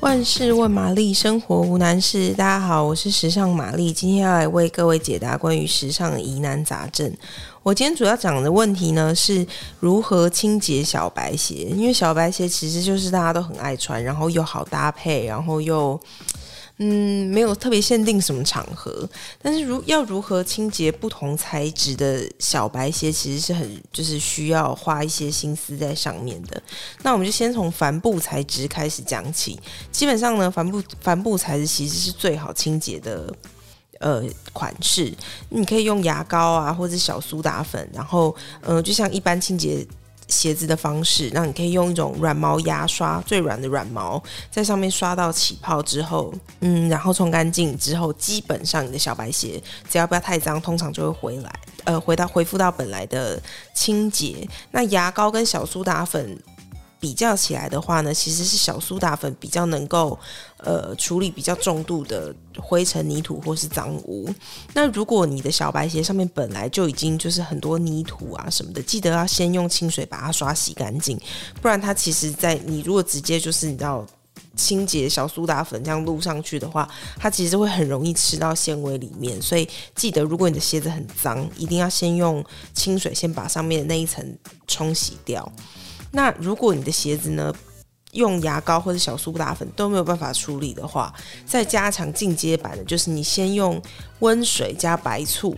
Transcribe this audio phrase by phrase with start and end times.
[0.00, 2.30] 万事问玛丽，生活无难事。
[2.30, 7.14] 大家好，我是时尚玛丽，今天要来为各位解答关于时尚的疑难杂症。
[7.62, 9.46] 我今天主要讲的问题呢，是
[9.78, 16.00] 如何清洁小白鞋，因为小白鞋其实就是大家都很爱穿，然后又好搭配，然后又。
[16.82, 19.06] 嗯，没有特别限定什么场合，
[19.42, 26.62] 但是如要如何清洁不同材质的小白鞋，其实是很就是需要花一些心思在上面的。
[27.02, 29.60] 那我们就先从帆布材质开始讲起。
[29.92, 33.30] 基本上呢，帆布帆布材质其实是最好清洁的
[33.98, 34.24] 呃
[34.54, 35.12] 款式。
[35.50, 39.86] 你可以用牙膏啊，或者小苏打粉，然后呃，就像一般清洁。
[40.30, 51.52] 鞋子的方式，那你可以用一种软毛牙刷，最软的软毛，在上面刷到起泡之后，嗯，然后冲干净之后，基本上你的小白鞋只要不要太脏，通常就会回来，
[51.84, 53.42] 呃，回到恢复到本来的
[53.74, 54.48] 清洁。
[54.70, 56.38] 那牙膏跟小苏打粉。
[57.00, 60.16] 比较起来的话呢，其实是小苏打粉比较能够
[60.58, 64.28] 呃处理比较重度的灰尘、泥土或是脏污。
[64.74, 71.18] 那如果你的小白鞋上面本来就已经就是很多泥土啊什么的，记得要先用清水把它刷洗干净，
[71.62, 74.06] 不然它其实在你如果直接就是你知道
[74.54, 79.40] 清洁小苏打粉这样撸上去的话，它其实会很容易吃到纤维里面。
[79.40, 85.50] 所以记得，如果你的鞋子很脏，一定要先用清水先把上面的那一层冲洗掉。
[86.10, 87.54] 那如果你的鞋子呢，
[88.12, 91.14] 用牙膏或者小苏打粉都没有办法处理的话，
[91.46, 93.80] 再加强进阶版的，就是你先用
[94.18, 95.56] 温水加白醋，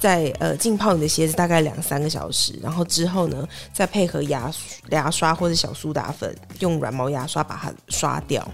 [0.00, 4.52] 再呃浸泡你的鞋子大概两三个小时，然后之后呢，再配合牙
[4.90, 8.46] 牙刷或者小苏打粉，用软毛牙刷把它刷掉。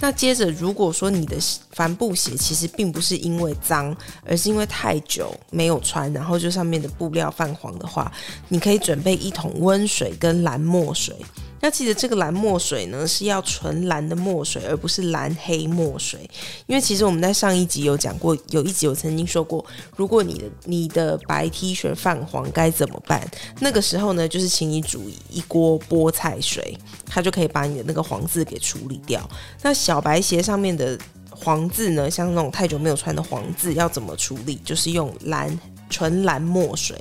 [0.00, 1.36] 那接着，如果说你的
[1.72, 8.10] 帆布鞋其实并不是因为脏，而是因为太久没有穿，然后就上面的布料泛黄的话，
[8.48, 11.16] 你可以准备一桶温水跟蓝墨水。
[11.60, 16.20] 要记得这个蓝墨水呢，是要纯蓝的墨水，而不是蓝黑墨水。
[16.66, 19.64] 因为其实我们在上一集有讲过，有一集我曾经说过，
[19.96, 23.28] 如果你的你的白 T 恤泛黄该怎么办？
[23.60, 29.28] 那个时候呢，就是请你煮一锅菠菜水，它就可以把你的那个黄渍给处理掉。
[29.62, 30.98] 那小白鞋上面的
[31.30, 34.56] 黄渍呢，像那种太久没有穿的黄渍，要怎么处理？
[34.64, 35.58] 就是用蓝
[35.90, 36.96] 纯蓝墨水。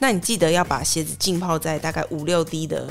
[0.00, 2.88] 那你记得要把鞋子浸泡在大概五六滴的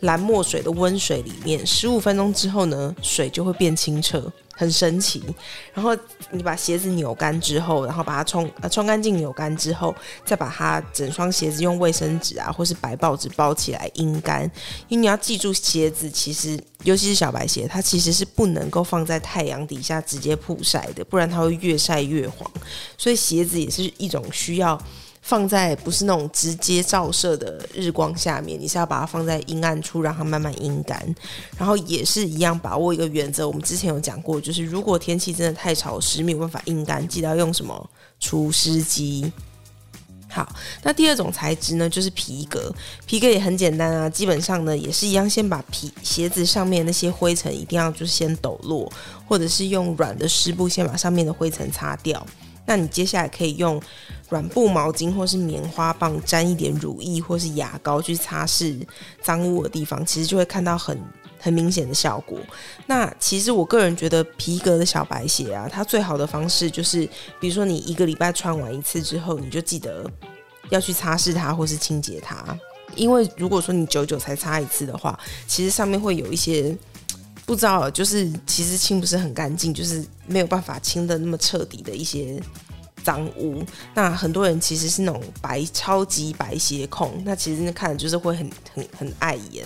[0.00, 5.22] 蓝墨水的温水里面，十五分钟之后呢，水就会变清澈，很神奇。
[5.72, 5.96] 然后
[6.30, 14.42] 你把鞋子扭干之后，然后把它冲呃冲干净、扭干之后，再把它整双鞋子用卫生纸啊或是白报纸包起来阴干。
[14.88, 22.50] 因为你要记住，鞋子其实尤其是小白鞋，它其实是不能够放在太阳底下直接曝晒的，不然它会越晒越黄。
[22.98, 24.78] 所以鞋子也是一种需要。
[25.26, 31.04] 放在不是那种直接照射的日光下面，你是要把它放在阴暗处，让它慢慢阴干。
[31.58, 39.32] 然后也是一样，把握一个原则，我们之前有讲过，就是如果天气真的太潮湿，没有办法阴干，记得要用什么除湿机。
[40.28, 40.48] 好，
[40.84, 42.72] 那第二种材质呢，就是皮革。
[43.04, 48.88] 皮革也很简单啊，基本上呢也是一样，先把皮鞋子上面那些灰尘一定要就先抖落，
[49.26, 52.24] 或者是用软的湿布先把上面的灰尘擦掉。
[52.68, 53.80] 那你接下来可以用
[54.28, 58.80] 软布毛巾或是棉花棒沾一点乳液或是牙膏去擦拭
[59.22, 61.00] 脏污的地方，其实就会看到很
[61.38, 62.38] 很明显的效果。
[62.86, 70.04] 那其实我个人觉得皮革的小白鞋啊，它最好的方式就是，比如说你一个礼拜穿完一次之后，你就记得
[70.70, 72.44] 要去擦拭它或是清洁它，
[72.94, 76.76] 因为如果说你久久才擦一次的话，其实上面会有一些。
[77.44, 82.42] 不知道，就是其实清不是很干净，就是没有办法清得那么彻底的一些
[83.06, 83.64] 脏污。
[83.94, 89.64] 那很多人其实是那种白超级白鞋控，那其实看着就是会很很很碍眼。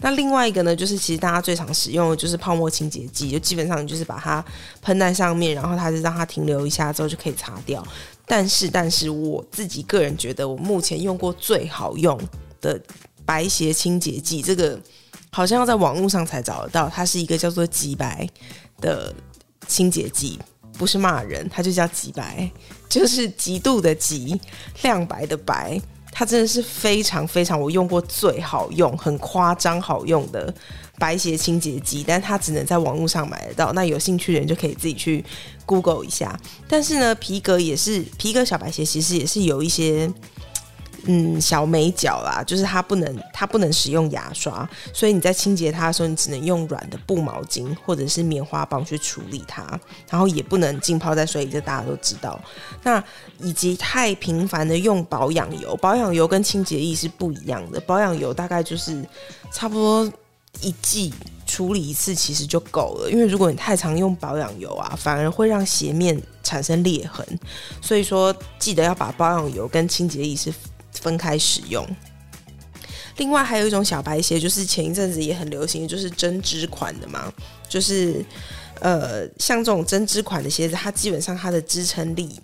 [0.00, 4.44] 那另外一个呢，就是其实大家最常使用的就是泡沫清洁剂，就基本上你就是把它
[4.80, 7.84] 喷在上面，然后它就让它停留一下之后就可以擦掉。
[8.24, 12.16] 但是，但是我自己个人觉得，我目前用过最好用
[12.60, 12.80] 的
[13.24, 14.80] 白鞋清洁剂，这个。
[15.32, 18.26] 好像要在网络上才找得到，它是一个叫做极白
[18.80, 19.14] 的
[19.66, 20.38] 清洁剂，
[20.78, 22.50] 不是骂人，它就叫极白，
[22.88, 24.40] 就是极度的极，
[24.82, 25.80] 亮白的白，
[26.12, 30.54] 它真的是非常非常我用过最好用，很夸张好用的
[30.98, 35.24] 白鞋清洁剂，但它只能在网络上买得到，那有兴趣的人就可以自己去
[35.64, 36.38] Google 一下。
[36.68, 40.12] 但是呢，皮革也是皮革小白鞋，其实也是有一些。
[41.06, 49.62] 嗯，小美角啦，就是它不能，它不能使用牙刷，所以你在清洁它的时候，你只能用软的布毛巾或者是棉花棒去处理它，
[50.10, 52.40] 然后也不能浸泡在水里，这大家都知道。
[52.82, 53.02] 那
[53.38, 59.04] 以及太频繁的用保养油，保养油跟清洁液是不一样的，保养油大概就是
[59.52, 60.12] 差不多
[60.60, 61.12] 一季
[61.46, 63.10] 处理一次其实就够了。
[63.10, 67.24] 因为如果你太常用保养油啊，反而会让鞋面产生裂痕。
[67.80, 70.52] 所以说，记得要把保养油跟清洁液是
[71.00, 71.86] 分开使用。
[73.18, 77.32] 另外还有一种小白鞋，就是前一阵子也很流行，就是针织款的嘛，
[77.68, 78.22] 就是
[78.80, 82.38] 呃，像这种针织款的鞋子，它基本上它的支撑力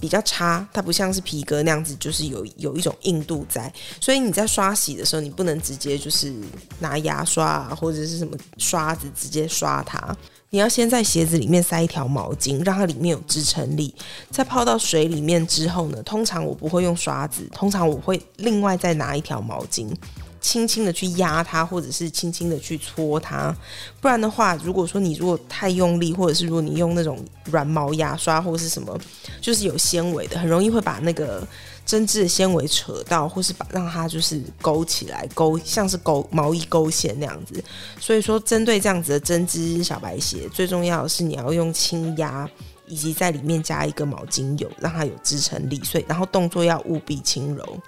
[0.00, 6.34] 比较差，它不像是皮革那样子，就是有有一种硬度在，所以你在刷洗的时候，你不能直接就是
[6.80, 10.16] 拿牙刷啊，或者是什么刷子直接刷它。
[10.50, 13.92] 你要先在鞋子里面塞一条毛巾，让它里面有支撑力。
[14.30, 19.92] 在泡到水里面之后呢，通常我不会用刷子，通常我会另外再拿一条毛巾，
[20.40, 23.52] 轻轻的去压它，或者是轻轻的去搓它。
[24.00, 28.96] 不然的话，如果说你如果太用力，或者是如果你用那种软毛牙刷或者是什么，
[29.40, 31.46] 就是有纤维的，很容易会把那个。
[31.86, 37.62] 针织的纤维扯到，或是把让它就是勾起来，勾像是勾毛衣勾线那样子。
[38.00, 42.48] 所以说，针对这样子的针织小白鞋，最重要的是你要用轻压，
[42.86, 45.78] 以及在里面加一个毛巾油，让它有支撑力。
[45.84, 47.78] 所以，然后动作要务必轻柔。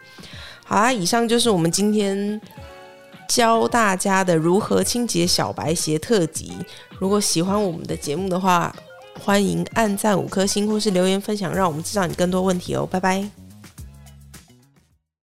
[0.64, 2.40] 好啦，以上就是我们今天
[3.28, 6.52] 教大家的如何清洁小白鞋特辑。
[6.98, 8.74] 如果喜欢我们的节目的话，
[9.24, 12.86] 欢迎按赞五颗星，或是留言分享，让我们知道你更多问题哦。
[12.90, 13.45] 拜拜。